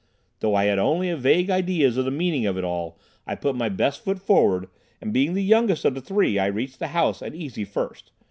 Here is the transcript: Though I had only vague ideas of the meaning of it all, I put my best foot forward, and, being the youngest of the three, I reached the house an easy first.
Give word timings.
Though 0.39 0.55
I 0.55 0.63
had 0.65 0.79
only 0.79 1.13
vague 1.13 1.51
ideas 1.51 1.95
of 1.95 2.05
the 2.05 2.09
meaning 2.09 2.47
of 2.47 2.57
it 2.57 2.63
all, 2.63 2.97
I 3.27 3.35
put 3.35 3.53
my 3.55 3.69
best 3.69 4.03
foot 4.03 4.17
forward, 4.17 4.67
and, 4.99 5.13
being 5.13 5.35
the 5.35 5.43
youngest 5.43 5.85
of 5.85 5.93
the 5.93 6.01
three, 6.01 6.39
I 6.39 6.47
reached 6.47 6.79
the 6.79 6.87
house 6.87 7.21
an 7.21 7.35
easy 7.35 7.65
first. 7.65 8.11